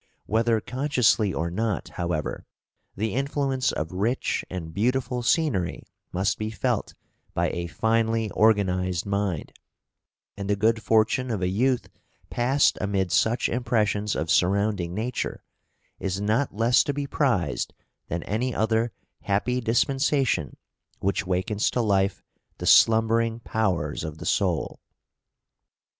[0.25, 2.47] Whether consciously or not, however,
[2.95, 6.95] the influence of rich and beautiful scenery must be felt
[7.35, 9.53] by a finely organised mind,
[10.35, 11.87] and the good fortune of a youth
[12.31, 15.43] passed amid such impressions of surrounding nature
[15.99, 17.71] is not less to be prized
[18.07, 18.93] than any other
[19.25, 20.57] happy dispensation
[20.97, 22.23] which wakens to life
[22.57, 24.79] the slumbering powers of the soul.